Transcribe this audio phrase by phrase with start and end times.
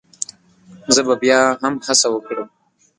[0.93, 2.47] زه به بيا هم هڅه وکړم